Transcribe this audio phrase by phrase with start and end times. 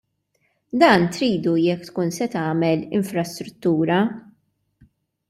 [0.83, 3.99] Dan tridu jekk tkun se tagħmel infrastruttura.